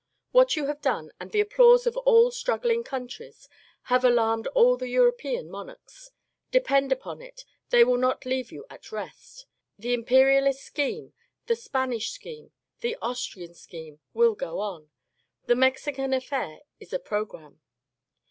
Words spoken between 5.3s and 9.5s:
monarchs. Depend upon it, they will not leave you at rest.